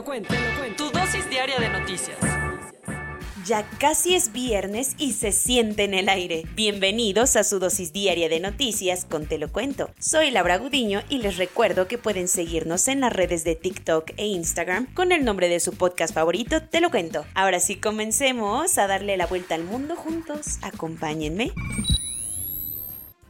Lo 0.00 0.04
cuento. 0.04 0.34
Tu 0.78 0.90
dosis 0.90 1.28
diaria 1.28 1.58
de 1.58 1.68
noticias. 1.68 2.16
Ya 3.44 3.68
casi 3.78 4.14
es 4.14 4.32
viernes 4.32 4.94
y 4.96 5.12
se 5.12 5.30
siente 5.30 5.84
en 5.84 5.92
el 5.92 6.08
aire. 6.08 6.44
Bienvenidos 6.54 7.36
a 7.36 7.44
su 7.44 7.58
dosis 7.58 7.92
diaria 7.92 8.30
de 8.30 8.40
noticias 8.40 9.04
con 9.04 9.26
Te 9.26 9.36
lo 9.36 9.52
cuento. 9.52 9.90
Soy 9.98 10.30
Laura 10.30 10.56
Gudiño 10.56 11.02
y 11.10 11.18
les 11.18 11.36
recuerdo 11.36 11.86
que 11.86 11.98
pueden 11.98 12.28
seguirnos 12.28 12.88
en 12.88 13.00
las 13.00 13.12
redes 13.12 13.44
de 13.44 13.56
TikTok 13.56 14.12
e 14.16 14.26
Instagram 14.26 14.86
con 14.94 15.12
el 15.12 15.22
nombre 15.24 15.48
de 15.48 15.60
su 15.60 15.72
podcast 15.72 16.14
favorito, 16.14 16.62
Te 16.62 16.80
lo 16.80 16.90
cuento. 16.90 17.26
Ahora 17.34 17.60
sí 17.60 17.76
comencemos 17.76 18.78
a 18.78 18.86
darle 18.86 19.18
la 19.18 19.26
vuelta 19.26 19.54
al 19.54 19.64
mundo 19.64 19.96
juntos. 19.96 20.58
Acompáñenme. 20.62 21.52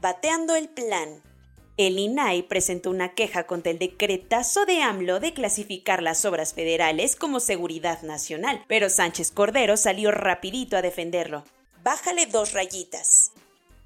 Bateando 0.00 0.55
el 0.55 0.69
plan. 0.69 1.30
El 1.77 1.98
INAI 1.98 2.42
presentó 2.42 2.91
una 2.91 3.15
queja 3.15 3.47
contra 3.47 3.73
el 3.73 3.78
decretazo 3.78 4.66
de 4.66 4.83
AMLO 4.83 5.20
de 5.20 5.33
clasificar 5.33 6.02
las 6.02 6.25
obras 6.25 6.53
federales 6.53 7.17
como 7.17 7.41
seguridad 7.41 8.03
nacional, 8.03 8.64
pero 8.69 8.91
Sánchez 8.91 9.31
Cordero 9.31 9.77
salió 9.77 10.11
rapidito 10.11 10.77
a 10.77 10.83
defenderlo. 10.83 11.44
Bájale 11.83 12.27
dos 12.27 12.53
rayitas. 12.53 13.33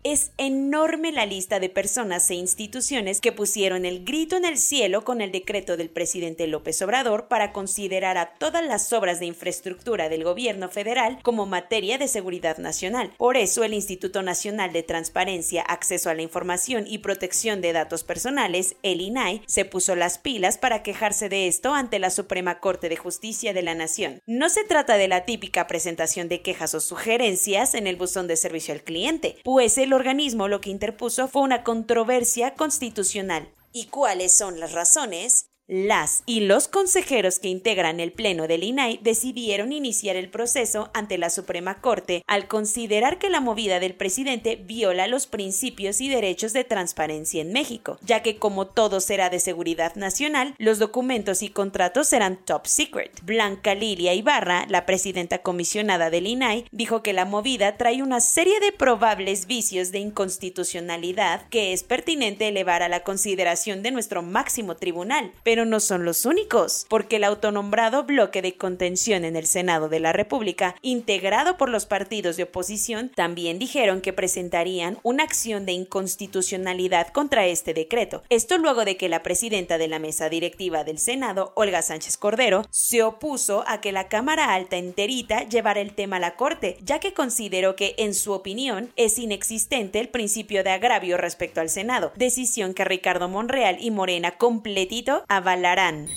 Es 0.06 0.32
enorme 0.36 1.12
la 1.12 1.24
lista 1.24 1.60
de 1.60 1.70
personas 1.70 2.28
e 2.28 2.34
instituciones 2.34 3.22
que 3.22 3.32
pusieron 3.32 3.86
el 3.86 4.04
grito 4.04 4.36
en 4.36 4.44
el 4.44 4.58
cielo 4.58 5.02
con 5.02 5.22
el 5.22 5.32
decreto 5.32 5.78
del 5.78 5.88
presidente 5.88 6.46
López 6.46 6.82
Obrador 6.82 7.26
para 7.26 7.54
considerar 7.54 8.18
a 8.18 8.34
todas 8.34 8.62
las 8.62 8.92
obras 8.92 9.18
de 9.18 9.24
infraestructura 9.24 10.10
del 10.10 10.22
gobierno 10.22 10.68
federal 10.68 11.20
como 11.22 11.46
materia 11.46 11.96
de 11.96 12.06
seguridad 12.06 12.58
nacional. 12.58 13.14
Por 13.16 13.38
eso 13.38 13.64
el 13.64 13.72
Instituto 13.72 14.22
Nacional 14.22 14.74
de 14.74 14.82
Transparencia, 14.82 15.62
Acceso 15.62 16.10
a 16.10 16.14
la 16.14 16.20
Información 16.20 16.84
y 16.86 16.98
Protección 16.98 17.62
de 17.62 17.72
Datos 17.72 18.04
Personales, 18.04 18.76
el 18.82 19.00
INAI, 19.00 19.40
se 19.46 19.64
puso 19.64 19.96
las 19.96 20.18
pilas 20.18 20.58
para 20.58 20.82
quejarse 20.82 21.30
de 21.30 21.46
esto 21.46 21.72
ante 21.72 21.98
la 21.98 22.10
Suprema 22.10 22.60
Corte 22.60 22.90
de 22.90 22.96
Justicia 22.96 23.54
de 23.54 23.62
la 23.62 23.74
Nación. 23.74 24.20
No 24.26 24.50
se 24.50 24.64
trata 24.64 24.98
de 24.98 25.08
la 25.08 25.24
típica 25.24 25.66
presentación 25.66 26.28
de 26.28 26.42
quejas 26.42 26.74
o 26.74 26.80
sugerencias 26.80 27.72
en 27.72 27.86
el 27.86 27.96
buzón 27.96 28.28
de 28.28 28.36
servicio 28.36 28.74
al 28.74 28.84
cliente, 28.84 29.38
pues 29.44 29.78
el 29.78 29.93
organismo 29.94 30.48
lo 30.48 30.60
que 30.60 30.70
interpuso 30.70 31.28
fue 31.28 31.42
una 31.42 31.64
controversia 31.64 32.54
constitucional. 32.54 33.48
¿Y 33.72 33.86
cuáles 33.86 34.36
son 34.36 34.60
las 34.60 34.72
razones? 34.72 35.46
Las 35.66 36.22
y 36.26 36.40
los 36.40 36.68
consejeros 36.68 37.38
que 37.38 37.48
integran 37.48 37.98
el 37.98 38.12
Pleno 38.12 38.46
del 38.46 38.64
INAI 38.64 39.00
decidieron 39.02 39.72
iniciar 39.72 40.14
el 40.14 40.28
proceso 40.28 40.90
ante 40.92 41.16
la 41.16 41.30
Suprema 41.30 41.80
Corte 41.80 42.22
al 42.26 42.48
considerar 42.48 43.18
que 43.18 43.30
la 43.30 43.40
movida 43.40 43.80
del 43.80 43.94
presidente 43.94 44.56
viola 44.56 45.06
los 45.06 45.26
principios 45.26 46.02
y 46.02 46.10
derechos 46.10 46.52
de 46.52 46.64
transparencia 46.64 47.40
en 47.40 47.54
México, 47.54 47.98
ya 48.02 48.22
que 48.22 48.36
como 48.36 48.66
todo 48.66 49.00
será 49.00 49.30
de 49.30 49.40
seguridad 49.40 49.94
nacional, 49.94 50.54
los 50.58 50.78
documentos 50.78 51.42
y 51.42 51.48
contratos 51.48 52.08
serán 52.08 52.36
top 52.44 52.66
secret. 52.66 53.22
Blanca 53.22 53.74
Lilia 53.74 54.12
Ibarra, 54.12 54.66
la 54.68 54.84
presidenta 54.84 55.38
comisionada 55.38 56.10
del 56.10 56.26
INAI, 56.26 56.66
dijo 56.72 57.02
que 57.02 57.14
la 57.14 57.24
movida 57.24 57.78
trae 57.78 58.02
una 58.02 58.20
serie 58.20 58.60
de 58.60 58.72
probables 58.72 59.46
vicios 59.46 59.92
de 59.92 60.00
inconstitucionalidad 60.00 61.48
que 61.48 61.72
es 61.72 61.84
pertinente 61.84 62.48
elevar 62.48 62.82
a 62.82 62.90
la 62.90 63.02
consideración 63.02 63.82
de 63.82 63.92
nuestro 63.92 64.20
máximo 64.20 64.76
tribunal, 64.76 65.32
no 65.64 65.78
son 65.78 66.04
los 66.04 66.26
únicos, 66.26 66.86
porque 66.88 67.16
el 67.16 67.24
autonombrado 67.24 68.02
bloque 68.02 68.42
de 68.42 68.56
contención 68.56 69.24
en 69.24 69.36
el 69.36 69.46
Senado 69.46 69.88
de 69.88 70.00
la 70.00 70.12
República, 70.12 70.74
integrado 70.82 71.56
por 71.56 71.68
los 71.68 71.86
partidos 71.86 72.36
de 72.36 72.42
oposición, 72.42 73.12
también 73.14 73.60
dijeron 73.60 74.00
que 74.00 74.12
presentarían 74.12 74.98
una 75.04 75.22
acción 75.22 75.66
de 75.66 75.72
inconstitucionalidad 75.72 77.08
contra 77.08 77.46
este 77.46 77.74
decreto. 77.74 78.24
Esto 78.30 78.58
luego 78.58 78.84
de 78.84 78.96
que 78.96 79.08
la 79.08 79.22
presidenta 79.22 79.78
de 79.78 79.86
la 79.86 80.00
mesa 80.00 80.28
directiva 80.28 80.82
del 80.82 80.98
Senado, 80.98 81.52
Olga 81.54 81.82
Sánchez 81.82 82.16
Cordero, 82.16 82.66
se 82.70 83.04
opuso 83.04 83.62
a 83.68 83.80
que 83.80 83.92
la 83.92 84.08
Cámara 84.08 84.54
Alta 84.54 84.76
enterita 84.76 85.48
llevara 85.48 85.80
el 85.80 85.94
tema 85.94 86.16
a 86.16 86.20
la 86.20 86.34
Corte, 86.34 86.78
ya 86.82 86.98
que 86.98 87.14
consideró 87.14 87.76
que, 87.76 87.94
en 87.98 88.14
su 88.14 88.32
opinión, 88.32 88.92
es 88.96 89.18
inexistente 89.18 90.00
el 90.00 90.08
principio 90.08 90.64
de 90.64 90.70
agravio 90.70 91.16
respecto 91.16 91.60
al 91.60 91.68
Senado, 91.68 92.12
decisión 92.16 92.74
que 92.74 92.84
Ricardo 92.84 93.28
Monreal 93.28 93.76
y 93.80 93.90
Morena 93.90 94.32
completito 94.38 95.24
avalarán. 95.44 96.08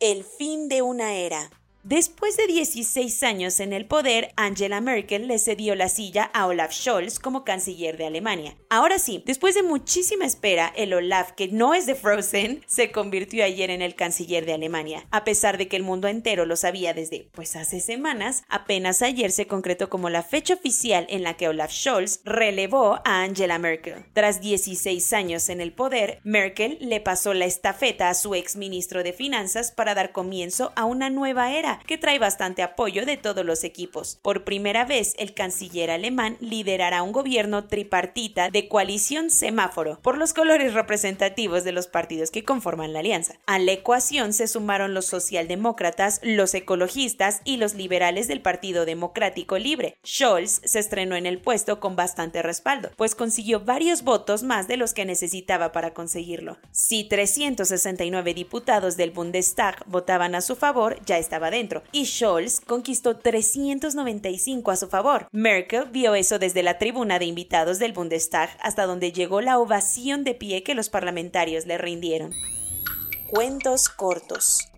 El 0.00 0.24
fin 0.24 0.70
de 0.70 0.80
una 0.80 1.12
era. 1.12 1.50
Después 1.82 2.36
de 2.36 2.46
16 2.46 3.22
años 3.22 3.58
en 3.58 3.72
el 3.72 3.86
poder, 3.86 4.34
Angela 4.36 4.82
Merkel 4.82 5.26
le 5.26 5.38
cedió 5.38 5.74
la 5.74 5.88
silla 5.88 6.24
a 6.34 6.46
Olaf 6.46 6.74
Scholz 6.74 7.18
como 7.18 7.42
canciller 7.42 7.96
de 7.96 8.04
Alemania. 8.04 8.54
Ahora 8.68 8.98
sí, 8.98 9.22
después 9.24 9.54
de 9.54 9.62
muchísima 9.62 10.26
espera, 10.26 10.70
el 10.76 10.92
Olaf, 10.92 11.32
que 11.32 11.48
no 11.48 11.72
es 11.72 11.86
de 11.86 11.94
Frozen, 11.94 12.62
se 12.66 12.92
convirtió 12.92 13.44
ayer 13.44 13.70
en 13.70 13.80
el 13.80 13.94
canciller 13.94 14.44
de 14.44 14.52
Alemania. 14.52 15.06
A 15.10 15.24
pesar 15.24 15.56
de 15.56 15.68
que 15.68 15.76
el 15.76 15.82
mundo 15.82 16.06
entero 16.06 16.44
lo 16.44 16.56
sabía 16.56 16.92
desde, 16.92 17.30
pues 17.32 17.56
hace 17.56 17.80
semanas, 17.80 18.44
apenas 18.50 19.00
ayer 19.00 19.32
se 19.32 19.46
concretó 19.46 19.88
como 19.88 20.10
la 20.10 20.22
fecha 20.22 20.52
oficial 20.52 21.06
en 21.08 21.22
la 21.22 21.38
que 21.38 21.48
Olaf 21.48 21.72
Scholz 21.72 22.20
relevó 22.24 23.00
a 23.06 23.22
Angela 23.22 23.58
Merkel. 23.58 24.04
Tras 24.12 24.42
16 24.42 25.14
años 25.14 25.48
en 25.48 25.62
el 25.62 25.72
poder, 25.72 26.20
Merkel 26.24 26.76
le 26.82 27.00
pasó 27.00 27.32
la 27.32 27.46
estafeta 27.46 28.10
a 28.10 28.14
su 28.14 28.34
ex 28.34 28.56
ministro 28.56 29.02
de 29.02 29.14
Finanzas 29.14 29.72
para 29.72 29.94
dar 29.94 30.12
comienzo 30.12 30.74
a 30.76 30.84
una 30.84 31.08
nueva 31.08 31.54
era 31.54 31.69
que 31.78 31.98
trae 31.98 32.18
bastante 32.18 32.62
apoyo 32.62 33.06
de 33.06 33.16
todos 33.16 33.44
los 33.44 33.64
equipos. 33.64 34.18
Por 34.22 34.44
primera 34.44 34.84
vez, 34.84 35.14
el 35.18 35.34
canciller 35.34 35.90
alemán 35.90 36.36
liderará 36.40 37.02
un 37.02 37.12
gobierno 37.12 37.64
tripartita 37.64 38.50
de 38.50 38.68
coalición 38.68 39.30
semáforo 39.30 39.98
por 40.02 40.18
los 40.18 40.32
colores 40.32 40.74
representativos 40.74 41.64
de 41.64 41.72
los 41.72 41.86
partidos 41.86 42.30
que 42.30 42.44
conforman 42.44 42.92
la 42.92 43.00
alianza. 43.00 43.34
A 43.46 43.58
la 43.58 43.72
ecuación 43.72 44.32
se 44.32 44.48
sumaron 44.48 44.94
los 44.94 45.06
socialdemócratas, 45.06 46.20
los 46.22 46.54
ecologistas 46.54 47.40
y 47.44 47.56
los 47.56 47.74
liberales 47.74 48.28
del 48.28 48.40
Partido 48.40 48.84
Democrático 48.84 49.58
Libre. 49.58 49.96
Scholz 50.04 50.60
se 50.64 50.78
estrenó 50.78 51.16
en 51.16 51.26
el 51.26 51.40
puesto 51.40 51.80
con 51.80 51.96
bastante 51.96 52.42
respaldo, 52.42 52.90
pues 52.96 53.14
consiguió 53.14 53.60
varios 53.60 54.02
votos 54.02 54.42
más 54.42 54.68
de 54.68 54.76
los 54.76 54.94
que 54.94 55.04
necesitaba 55.04 55.72
para 55.72 55.94
conseguirlo. 55.94 56.58
Si 56.72 57.04
369 57.04 58.34
diputados 58.34 58.96
del 58.96 59.10
Bundestag 59.10 59.84
votaban 59.86 60.34
a 60.34 60.40
su 60.40 60.56
favor, 60.56 60.98
ya 61.04 61.18
estaba 61.18 61.50
dentro 61.50 61.59
y 61.92 62.06
Scholz 62.06 62.60
conquistó 62.60 63.16
395 63.16 64.70
a 64.70 64.76
su 64.76 64.88
favor. 64.88 65.28
Merkel 65.32 65.84
vio 65.90 66.14
eso 66.14 66.38
desde 66.38 66.62
la 66.62 66.78
tribuna 66.78 67.18
de 67.18 67.26
invitados 67.26 67.78
del 67.78 67.92
Bundestag 67.92 68.50
hasta 68.62 68.86
donde 68.86 69.12
llegó 69.12 69.40
la 69.40 69.58
ovación 69.58 70.24
de 70.24 70.34
pie 70.34 70.62
que 70.62 70.74
los 70.74 70.88
parlamentarios 70.88 71.66
le 71.66 71.78
rindieron. 71.78 72.32
Cuentos 73.28 73.88
cortos. 73.88 74.70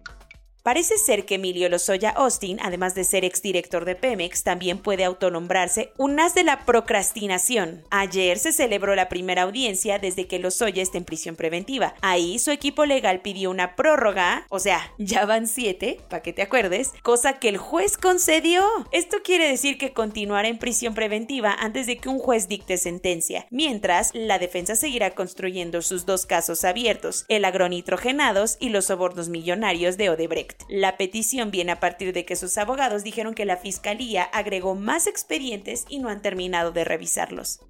Parece 0.63 0.97
ser 0.97 1.27
que 1.27 1.35
Emilio 1.35 1.69
Lozoya 1.69 2.11
Austin, 2.11 2.59
además 2.63 2.95
de 2.95 3.03
ser 3.03 3.25
exdirector 3.25 3.85
de 3.85 3.97
Pemex, 3.97 4.45
también 4.45 4.79
puede 4.79 5.03
autonombrarse 5.03 5.93
un 5.99 6.21
as 6.21 6.37
de 6.37 6.45
la 6.45 6.65
procrastinación. 6.65 7.83
Ayer 7.91 8.39
se 8.39 8.53
celebró 8.53 8.95
la 8.95 9.09
primera 9.09 9.43
audiencia 9.43 9.99
desde 9.99 10.29
que 10.29 10.39
Lozoya 10.39 10.81
está 10.81 10.99
en 10.99 11.05
prisión 11.05 11.35
preventiva. 11.35 11.95
Ahí 12.01 12.39
su 12.39 12.53
equipo 12.53 12.87
legal 12.87 13.23
pidió 13.23 13.51
una 13.51 13.75
prórroga, 13.75 14.47
o 14.51 14.61
sea, 14.61 14.93
ya 14.99 15.27
van 15.27 15.49
siete, 15.49 15.99
para 16.09 16.23
que 16.23 16.33
te 16.33 16.43
acuerdes, 16.43 16.93
cosa 17.03 17.41
que 17.41 17.49
el 17.49 17.59
juez 17.59 17.97
concedió. 17.97 18.65
Esto 18.93 19.17
quiere 19.25 19.49
decir 19.49 19.79
que 19.79 19.93
continuará 19.93 20.47
en 20.47 20.59
prisión 20.59 20.95
preventiva 20.95 21.57
antes 21.59 21.89
de 21.89 21.97
que 21.97 22.09
un 22.09 22.21
juez 22.21 22.47
dicte 22.47 22.77
sentencia, 22.77 23.49
mientras 23.51 24.11
la 24.15 24.39
defensa 24.39 24.77
seguirá 24.77 25.11
construyendo 25.11 25.83
sus 25.83 26.07
dos 26.07 26.25
casos 26.25 26.65
abiertos, 26.65 27.25
el 27.27 27.45
agronitrogenados 27.45 28.59
y 28.61 28.69
los 28.69 28.85
sobornos 28.85 29.29
millonarios 29.29 29.97
de 29.97 30.11
Odebrecht. 30.11 30.52
La 30.69 30.97
petición 30.97 31.51
viene 31.51 31.73
a 31.73 31.81
partir 31.81 32.13
de 32.13 32.25
que 32.25 32.37
sus 32.37 32.57
abogados 32.59 33.05
dijeron 33.05 33.35
que 33.35 33.45
la 33.45 33.57
fiscalía 33.57 34.23
agregó 34.23 34.75
más 34.75 35.07
expedientes 35.07 35.85
y 35.89 35.99
no 35.99 36.09
han 36.09 36.23
terminado 36.23 36.73
de 36.73 36.85
revisarlos. 36.85 37.61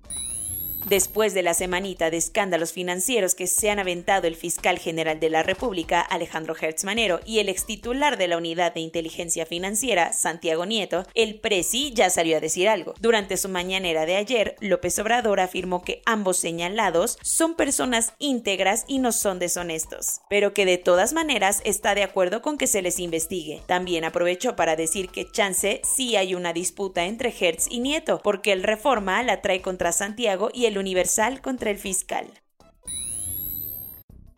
Después 0.85 1.33
de 1.33 1.43
la 1.43 1.55
semanita 1.55 2.11
de 2.11 2.17
escándalos 2.17 2.73
financieros 2.73 3.35
que 3.35 3.47
se 3.47 3.71
han 3.71 3.79
aventado 3.79 4.27
el 4.27 4.35
fiscal 4.35 4.79
general 4.79 5.21
de 5.21 5.31
la 5.31 5.45
República, 5.45 6.01
Alejandro 6.01 6.57
Hertz 6.61 6.85
Manero, 6.85 7.21
y 7.25 7.39
el 7.39 7.49
extitular 7.49 8.19
de 8.19 8.27
la 8.27 8.37
Unidad 8.37 8.75
de 8.75 8.81
Inteligencia 8.81 9.47
Financiera, 9.47 10.13
Santiago 10.13 10.67
Nieto, 10.67 11.07
el 11.15 11.39
presi 11.39 11.93
ya 11.95 12.11
salió 12.11 12.37
a 12.37 12.41
decir 12.41 12.69
algo. 12.69 12.95
Durante 13.01 13.37
su 13.37 13.49
mañanera 13.49 14.07
de 14.07 14.17
ayer, 14.17 14.57
López 14.61 14.99
Obrador 14.99 15.39
afirmó 15.39 15.83
que 15.83 16.03
ambos 16.05 16.39
señalados 16.39 17.17
son 17.23 17.55
personas 17.55 18.15
íntegras 18.19 18.85
y 18.89 18.99
no 18.99 19.13
son 19.13 19.39
deshonestos, 19.39 20.21
pero 20.29 20.53
que 20.53 20.67
de 20.67 20.79
todas 20.79 21.13
maneras 21.13 21.63
está 21.65 21.95
de 21.95 22.03
acuerdo 22.03 22.43
con 22.43 22.59
que 22.59 22.67
se 22.67 22.83
les 22.83 22.99
investigue. 22.99 23.63
También 23.67 24.05
aprovechó 24.05 24.57
para 24.57 24.75
decir 24.75 25.11
que 25.11 25.31
chance 25.31 25.81
sí 25.85 26.17
hay 26.17 26.35
una 26.35 26.53
disputa 26.53 27.05
entre 27.05 27.33
Hertz 27.39 27.67
y 27.71 27.79
Nieto, 27.79 28.21
porque 28.23 28.53
el 28.53 28.65
Reforma 28.65 29.23
la 29.23 29.43
trae 29.43 29.63
contra 29.63 29.93
Santiago 29.93 30.51
y 30.53 30.67
el 30.67 30.72
Universal 30.79 31.41
contra 31.41 31.71
el 31.71 31.79
fiscal. 31.79 32.42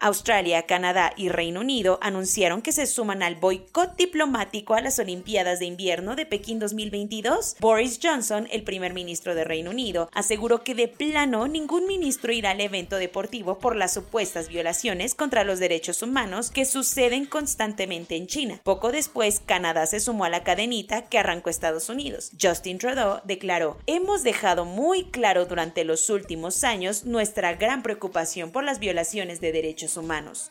Australia, 0.04 0.66
Canadá 0.66 1.14
y 1.16 1.30
Reino 1.30 1.60
Unido 1.60 1.98
anunciaron 2.02 2.60
que 2.60 2.72
se 2.72 2.84
suman 2.84 3.22
al 3.22 3.36
boicot 3.36 3.96
diplomático 3.96 4.74
a 4.74 4.82
las 4.82 4.98
Olimpiadas 4.98 5.60
de 5.60 5.64
Invierno 5.64 6.14
de 6.14 6.26
Pekín 6.26 6.58
2022. 6.58 7.56
Boris 7.58 7.98
Johnson, 8.02 8.46
el 8.52 8.64
primer 8.64 8.92
ministro 8.92 9.34
de 9.34 9.44
Reino 9.44 9.70
Unido, 9.70 10.10
aseguró 10.12 10.62
que 10.62 10.74
de 10.74 10.88
plano 10.88 11.48
ningún 11.48 11.86
ministro 11.86 12.34
irá 12.34 12.50
al 12.50 12.60
evento 12.60 12.96
deportivo 12.96 13.58
por 13.58 13.76
las 13.76 13.94
supuestas 13.94 14.48
violaciones 14.48 15.14
contra 15.14 15.42
los 15.42 15.58
derechos 15.58 16.02
humanos 16.02 16.50
que 16.50 16.66
suceden 16.66 17.24
constantemente 17.24 18.14
en 18.14 18.26
China. 18.26 18.60
Poco 18.62 18.92
después, 18.92 19.40
Canadá 19.40 19.86
se 19.86 20.00
sumó 20.00 20.26
a 20.26 20.28
la 20.28 20.44
cadenita 20.44 21.08
que 21.08 21.18
arrancó 21.18 21.48
Estados 21.48 21.88
Unidos. 21.88 22.30
Justin 22.38 22.76
Trudeau 22.76 23.22
declaró, 23.24 23.78
hemos 23.86 24.22
dejado 24.22 24.66
muy 24.66 25.04
claro 25.04 25.46
durante 25.46 25.82
los 25.82 26.10
últimos 26.10 26.62
años 26.62 27.06
nuestra 27.06 27.54
gran 27.54 27.82
preocupación 27.82 28.50
por 28.50 28.64
las 28.64 28.80
violaciones 28.80 29.40
de 29.40 29.50
derechos 29.50 29.93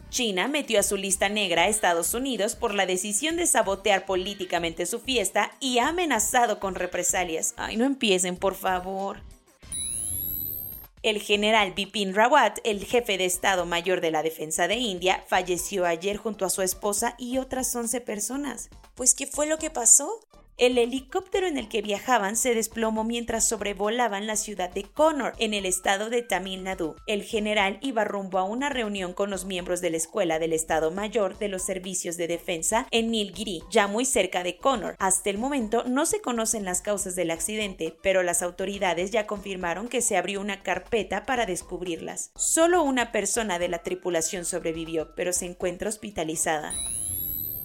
China 0.10 0.48
metió 0.48 0.80
a 0.80 0.84
su 0.84 0.98
lista 0.98 1.30
negra 1.30 1.64
a 1.64 1.68
Estados 1.68 2.14
Unidos 2.14 2.56
por 2.56 2.74
la 2.74 2.86
decisión 2.86 3.36
de 3.36 3.48
sabotear 3.48 4.06
políticamente 4.06 4.86
su 4.86 5.00
fiesta 5.00 5.52
y 5.60 5.80
ha 5.80 5.90
amenazado 5.90 6.60
con 6.60 6.76
represalias. 6.76 7.54
Ay, 7.58 7.78
no 7.78 7.86
empiecen, 7.86 8.38
por 8.38 8.56
favor. 8.56 9.22
El 11.04 11.22
general 11.22 11.74
Bipin 11.74 12.16
Rawat, 12.16 12.60
el 12.64 12.86
jefe 12.86 13.18
de 13.18 13.26
Estado 13.26 13.66
Mayor 13.66 14.00
de 14.00 14.12
la 14.12 14.24
Defensa 14.24 14.70
de 14.70 14.76
India, 14.76 15.22
falleció 15.28 15.86
ayer 15.86 16.16
junto 16.16 16.46
a 16.46 16.50
su 16.50 16.62
esposa 16.62 17.16
y 17.18 17.40
otras 17.40 17.76
11 17.76 18.00
personas. 18.00 18.70
Pues, 18.96 19.14
¿qué 19.14 19.28
fue 19.28 19.46
lo 19.46 19.58
que 19.58 19.70
pasó? 19.70 20.22
El 20.58 20.78
helicóptero 20.78 21.48
en 21.48 21.58
el 21.58 21.68
que 21.68 21.82
viajaban 21.82 22.36
se 22.36 22.54
desplomó 22.54 23.04
mientras 23.04 23.48
sobrevolaban 23.48 24.28
la 24.28 24.36
ciudad 24.36 24.70
de 24.70 24.84
Connor, 24.84 25.34
en 25.40 25.56
el 25.56 25.66
estado 25.66 26.12
de 26.12 26.22
Tamil 26.22 26.64
Nadu. 26.64 26.96
El 27.08 27.24
general 27.24 27.80
iba 27.82 28.04
rumbo 28.04 28.38
a 28.38 28.44
una 28.44 28.70
reunión 28.70 29.14
con 29.14 29.32
los 29.32 29.46
miembros 29.46 29.82
de 29.82 29.90
la 29.90 29.98
Escuela 29.98 30.38
del 30.38 30.54
Estado 30.54 30.92
Mayor 30.92 31.40
de 31.40 31.48
los 31.48 31.64
Servicios 31.64 32.18
de 32.18 32.28
Defensa 32.28 32.88
en 32.92 33.10
Nilgiri, 33.10 33.64
ya 33.72 33.88
muy 33.88 34.06
cerca 34.06 34.44
de 34.44 34.58
Connor. 34.58 34.96
Hasta 35.00 35.32
el 35.32 35.40
momento 35.40 35.86
no 35.88 36.06
se 36.06 36.22
conocen 36.22 36.66
las 36.66 36.82
causas 36.82 37.16
del 37.16 37.32
accidente, 37.32 37.98
pero 38.04 38.22
las 38.22 38.44
autoridades 38.44 39.10
ya 39.10 39.26
confirmaron 39.26 39.88
que 39.88 40.02
se 40.02 40.18
abrió 40.18 40.40
una 40.40 40.62
carpeta 40.62 41.26
para 41.26 41.48
descubrirlas. 41.48 42.32
Solo 42.36 42.84
una 42.84 43.12
persona 43.12 43.58
de 43.58 43.70
la 43.70 43.80
tripulación 43.80 44.46
sobrevivió, 44.46 45.16
pero 45.16 45.34
se 45.34 45.46
encuentra 45.46 45.90
hospitalizada. 45.90 46.74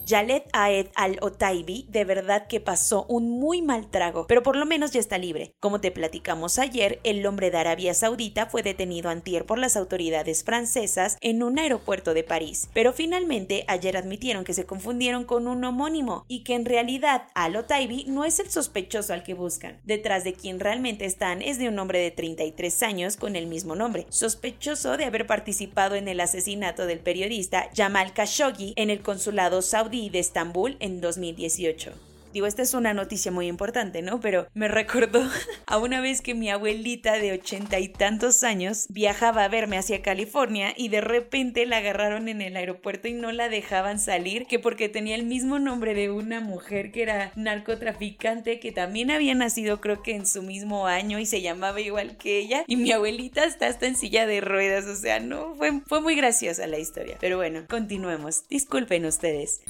Yalet 0.09 0.49
Aed 0.53 0.87
al-Otaibi 0.95 1.85
de 1.87 2.03
verdad 2.03 2.47
que 2.47 2.59
pasó 2.59 3.05
un 3.09 3.29
muy 3.29 3.61
mal 3.61 3.91
trago, 3.91 4.25
pero 4.25 4.41
por 4.41 4.55
lo 4.55 4.65
menos 4.65 4.89
ya 4.89 4.99
está 4.99 5.19
libre. 5.19 5.53
Como 5.59 5.81
te 5.81 5.91
platicamos 5.91 6.57
ayer, 6.57 6.99
el 7.03 7.23
hombre 7.27 7.51
de 7.51 7.59
Arabia 7.59 7.93
Saudita 7.93 8.47
fue 8.47 8.63
detenido 8.63 9.11
antier 9.11 9.45
por 9.45 9.59
las 9.59 9.77
autoridades 9.77 10.43
francesas 10.43 11.15
en 11.21 11.43
un 11.43 11.59
aeropuerto 11.59 12.15
de 12.15 12.23
París, 12.23 12.69
pero 12.73 12.91
finalmente 12.91 13.65
ayer 13.67 13.97
admitieron 13.97 14.45
que 14.45 14.55
se 14.55 14.65
confundieron 14.65 15.25
con 15.25 15.47
un 15.47 15.63
homónimo 15.63 16.25
y 16.27 16.43
que 16.43 16.55
en 16.55 16.65
realidad 16.65 17.27
al-Otaibi 17.35 18.05
no 18.07 18.25
es 18.25 18.39
el 18.39 18.49
sospechoso 18.49 19.13
al 19.13 19.21
que 19.21 19.35
buscan. 19.35 19.79
Detrás 19.83 20.23
de 20.23 20.33
quien 20.33 20.59
realmente 20.59 21.05
están 21.05 21.43
es 21.43 21.59
de 21.59 21.69
un 21.69 21.77
hombre 21.77 21.99
de 21.99 22.09
33 22.09 22.81
años 22.81 23.15
con 23.15 23.35
el 23.35 23.45
mismo 23.45 23.75
nombre, 23.75 24.07
sospechoso 24.09 24.97
de 24.97 25.05
haber 25.05 25.27
participado 25.27 25.93
en 25.93 26.07
el 26.07 26.19
asesinato 26.19 26.87
del 26.87 26.99
periodista 26.99 27.69
Jamal 27.75 28.11
Khashoggi 28.11 28.73
en 28.75 28.89
el 28.89 29.03
consulado 29.03 29.61
saudí 29.61 29.98
de 30.07 30.19
Estambul 30.19 30.77
en 30.79 31.01
2018. 31.01 31.91
Digo, 32.33 32.45
esta 32.45 32.61
es 32.61 32.75
una 32.75 32.93
noticia 32.93 33.31
muy 33.31 33.47
importante, 33.47 34.03
¿no? 34.03 34.19
Pero 34.19 34.47
me 34.53 34.67
recordó 34.67 35.27
a 35.65 35.77
una 35.77 35.99
vez 35.99 36.21
que 36.21 36.35
mi 36.35 36.49
abuelita 36.49 37.13
de 37.13 37.33
ochenta 37.33 37.79
y 37.79 37.87
tantos 37.87 38.43
años 38.43 38.85
viajaba 38.89 39.43
a 39.43 39.47
verme 39.47 39.79
hacia 39.79 40.03
California 40.03 40.73
y 40.77 40.89
de 40.89 41.01
repente 41.01 41.65
la 41.65 41.77
agarraron 41.77 42.27
en 42.27 42.41
el 42.41 42.55
aeropuerto 42.55 43.07
y 43.07 43.13
no 43.13 43.31
la 43.31 43.49
dejaban 43.49 43.99
salir, 43.99 44.45
que 44.45 44.59
porque 44.59 44.89
tenía 44.89 45.15
el 45.15 45.25
mismo 45.25 45.57
nombre 45.57 45.95
de 45.95 46.11
una 46.11 46.39
mujer 46.39 46.91
que 46.91 47.01
era 47.01 47.31
narcotraficante, 47.35 48.59
que 48.59 48.71
también 48.71 49.09
había 49.09 49.33
nacido 49.33 49.81
creo 49.81 50.03
que 50.03 50.15
en 50.15 50.27
su 50.27 50.43
mismo 50.43 50.85
año 50.85 51.17
y 51.17 51.25
se 51.25 51.41
llamaba 51.41 51.81
igual 51.81 52.17
que 52.17 52.37
ella. 52.37 52.63
Y 52.67 52.75
mi 52.75 52.91
abuelita 52.91 53.43
está 53.43 53.67
hasta 53.67 53.87
en 53.87 53.95
silla 53.95 54.27
de 54.27 54.41
ruedas, 54.41 54.85
o 54.85 54.95
sea, 54.95 55.19
no, 55.19 55.55
fue, 55.55 55.81
fue 55.87 56.01
muy 56.01 56.15
graciosa 56.15 56.67
la 56.67 56.77
historia. 56.77 57.17
Pero 57.19 57.37
bueno, 57.37 57.63
continuemos. 57.67 58.43
Disculpen 58.49 59.05
ustedes. 59.05 59.61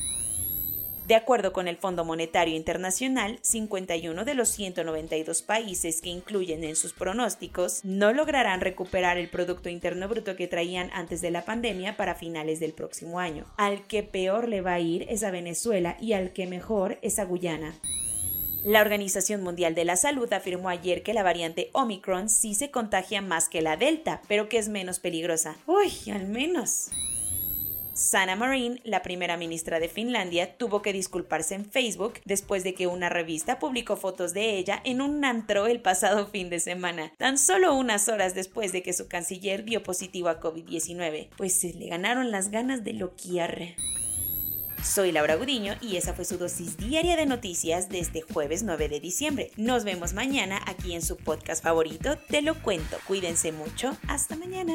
De 1.07 1.15
acuerdo 1.15 1.53
con 1.53 1.69
el 1.69 1.77
Fondo 1.77 2.05
Monetario 2.05 2.57
Internacional, 2.57 3.39
51 3.43 4.25
de 4.25 4.35
los 4.35 4.49
192 4.49 5.43
países 5.43 6.01
que 6.01 6.09
incluyen 6.09 6.65
en 6.65 6.75
sus 6.75 6.95
pronósticos 6.95 7.85
no 7.85 8.13
lograrán 8.13 8.61
recuperar 8.61 9.17
el 9.17 9.29
Producto 9.29 9.69
Interno 9.69 10.09
Bruto 10.09 10.35
que 10.35 10.49
traían 10.49 10.91
antes 10.93 11.21
de 11.21 11.31
la 11.31 11.45
pandemia 11.45 11.97
para 11.97 12.17
finales 12.17 12.59
del 12.59 12.73
próximo 12.73 13.21
año. 13.21 13.45
Al 13.57 13.87
que 13.87 14.03
peor 14.03 14.49
le 14.49 14.63
va 14.63 14.73
a 14.73 14.81
ir 14.81 15.07
es 15.09 15.23
a 15.23 15.31
Venezuela 15.31 15.97
y 16.01 16.13
al 16.13 16.33
que 16.33 16.49
mejor 16.49 16.99
es 17.03 17.21
a 17.21 17.25
Guyana. 17.25 17.77
La 18.65 18.81
Organización 18.81 19.45
Mundial 19.45 19.77
de 19.77 19.85
la 19.85 19.95
Salud 19.95 20.33
afirmó 20.33 20.71
ayer 20.71 21.05
que 21.05 21.15
la 21.15 21.23
variante 21.23 21.71
Omicron 21.73 22.29
sí 22.29 22.57
se 22.57 22.73
contagia 22.73 23.23
más 23.23 23.49
que 23.49 23.63
la 23.63 23.77
Delta, 23.77 24.23
pero 24.27 24.49
que 24.49 24.59
es 24.59 24.69
menos 24.69 24.99
peligrosa. 24.99 25.55
Uy, 25.67 25.93
al 26.13 26.27
menos. 26.27 26.89
Sanna 27.97 28.37
Marin, 28.37 28.79
la 28.85 29.01
primera 29.01 29.39
ministra 29.39 29.81
de 29.81 29.89
Finlandia, 29.89 30.59
tuvo 30.59 30.83
que 30.83 30.93
disculparse 30.93 31.55
en 31.55 31.65
Facebook 31.65 32.21
después 32.27 32.63
de 32.63 32.75
que 32.75 32.87
una 32.87 33.09
revista 33.09 33.59
publicó 33.59 33.97
fotos 33.97 34.35
de 34.35 34.59
ella 34.59 34.83
en 34.85 35.01
un 35.01 35.25
antro 35.25 35.67
el 35.67 35.81
pasado 35.81 36.27
fin 36.27 36.51
de 36.51 36.61
semana, 36.61 37.15
tan 37.17 37.39
solo 37.39 37.75
unas 37.75 38.09
horas 38.09 38.35
después 38.35 38.73
de 38.73 38.83
que 38.83 38.93
su 38.93 39.09
canciller 39.09 39.65
dio 39.65 39.83
positivo 39.83 40.29
a 40.29 40.41
COVID-19, 40.41 41.31
pues 41.39 41.59
se 41.59 41.73
le 41.73 41.89
ganaron 41.89 42.31
las 42.31 42.51
ganas 42.51 42.85
de 42.85 42.93
loquear. 42.93 43.77
Soy 44.85 45.11
Laura 45.11 45.37
Gudiño 45.37 45.75
y 45.81 45.97
esa 45.97 46.13
fue 46.13 46.27
su 46.27 46.37
dosis 46.37 46.77
diaria 46.77 47.17
de 47.17 47.25
noticias 47.25 47.89
de 47.89 48.01
este 48.01 48.21
jueves 48.21 48.63
9 48.63 48.91
de 48.91 49.01
diciembre. 49.01 49.51
Nos 49.57 49.85
vemos 49.85 50.13
mañana 50.13 50.61
aquí 50.67 50.95
en 50.95 51.01
su 51.01 51.17
podcast 51.17 51.63
favorito, 51.63 52.19
Te 52.29 52.43
lo 52.43 52.61
cuento. 52.63 52.99
Cuídense 53.07 53.53
mucho. 53.53 53.97
Hasta 54.07 54.37
mañana. 54.37 54.75